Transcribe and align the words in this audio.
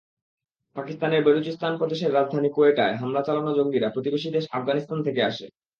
পাকিস্তানের 0.75 1.21
বেলুচিস্তান 1.23 1.73
প্রদেশের 1.77 2.13
রাজধানী 2.13 2.49
কোয়েটায় 2.49 2.95
হামলা 2.95 3.21
চালানো 3.23 3.51
জঙ্গিরা 3.53 3.89
প্রতিবেশী 3.89 4.29
দেশ 4.31 4.45
আফগানিস্তান 4.51 4.99
থেকে 5.03 5.21
আসে। 5.23 5.45